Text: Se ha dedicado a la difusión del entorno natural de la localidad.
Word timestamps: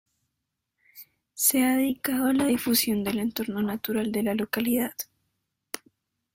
Se 1.35 1.63
ha 1.63 1.75
dedicado 1.77 2.25
a 2.25 2.33
la 2.33 2.45
difusión 2.47 3.03
del 3.03 3.19
entorno 3.19 3.61
natural 3.61 4.11
de 4.11 4.23
la 4.23 4.33
localidad. 4.33 4.93